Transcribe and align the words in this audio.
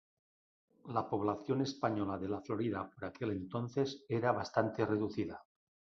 La 0.97 1.03
población 1.11 1.61
española 1.61 2.17
de 2.17 2.27
la 2.27 2.41
Florida 2.41 2.89
por 2.89 3.05
aquel 3.05 3.33
entonces 3.33 4.03
era 4.09 4.31
bastante 4.31 4.83
reducida. 4.83 5.45